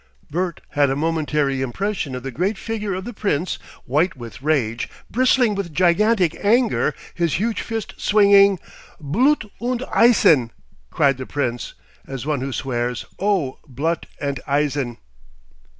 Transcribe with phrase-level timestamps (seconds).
[0.31, 4.89] Bert had a momentary impression of the great figure of the Prince, white with rage,
[5.11, 8.59] bristling with gigantic anger, his huge fist swinging.
[8.99, 10.49] "Blut und Eisen!"
[10.89, 11.75] cried the Prince,
[12.07, 13.05] as one who swears.
[13.19, 13.59] "Oh!
[13.67, 14.97] Blut und Eisen!"